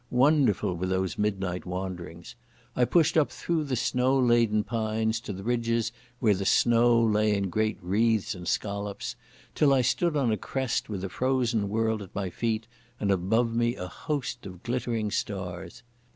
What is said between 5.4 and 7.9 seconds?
ridges where the snow lay in great